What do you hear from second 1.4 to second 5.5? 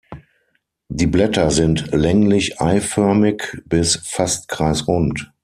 sind länglich-eiförmig bis fast kreisrund.